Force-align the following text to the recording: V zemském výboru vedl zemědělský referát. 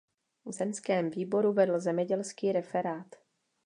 V 0.45 0.51
zemském 0.51 1.09
výboru 1.09 1.53
vedl 1.53 1.79
zemědělský 1.79 2.51
referát. 2.51 3.15